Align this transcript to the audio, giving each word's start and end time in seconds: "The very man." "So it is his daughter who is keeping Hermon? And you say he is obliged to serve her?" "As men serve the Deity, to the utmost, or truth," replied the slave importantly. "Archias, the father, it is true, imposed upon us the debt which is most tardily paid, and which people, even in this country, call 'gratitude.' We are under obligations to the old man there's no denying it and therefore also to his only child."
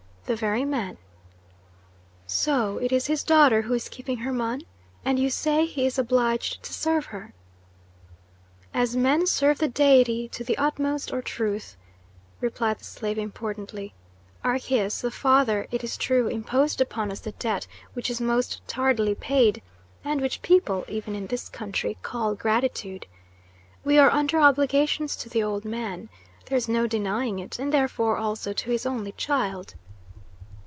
"The 0.27 0.35
very 0.37 0.63
man." 0.63 0.97
"So 2.25 2.77
it 2.77 2.93
is 2.93 3.07
his 3.07 3.21
daughter 3.21 3.63
who 3.63 3.73
is 3.73 3.89
keeping 3.89 4.19
Hermon? 4.19 4.61
And 5.03 5.19
you 5.19 5.29
say 5.29 5.65
he 5.65 5.85
is 5.85 5.99
obliged 5.99 6.63
to 6.63 6.73
serve 6.73 7.07
her?" 7.07 7.33
"As 8.73 8.95
men 8.95 9.27
serve 9.27 9.57
the 9.57 9.67
Deity, 9.67 10.29
to 10.29 10.41
the 10.45 10.57
utmost, 10.57 11.11
or 11.11 11.21
truth," 11.21 11.75
replied 12.39 12.79
the 12.79 12.85
slave 12.85 13.17
importantly. 13.17 13.93
"Archias, 14.41 15.01
the 15.01 15.11
father, 15.11 15.67
it 15.69 15.83
is 15.83 15.97
true, 15.97 16.29
imposed 16.29 16.79
upon 16.79 17.11
us 17.11 17.19
the 17.19 17.33
debt 17.33 17.67
which 17.91 18.09
is 18.09 18.21
most 18.21 18.65
tardily 18.69 19.15
paid, 19.15 19.61
and 20.01 20.21
which 20.21 20.41
people, 20.41 20.85
even 20.87 21.13
in 21.13 21.27
this 21.27 21.49
country, 21.49 21.97
call 22.03 22.35
'gratitude.' 22.35 23.05
We 23.83 23.97
are 23.97 24.09
under 24.09 24.39
obligations 24.39 25.17
to 25.17 25.27
the 25.27 25.43
old 25.43 25.65
man 25.65 26.07
there's 26.45 26.69
no 26.69 26.87
denying 26.87 27.39
it 27.39 27.59
and 27.59 27.73
therefore 27.73 28.15
also 28.15 28.53
to 28.53 28.71
his 28.71 28.85
only 28.85 29.11
child." 29.17 29.73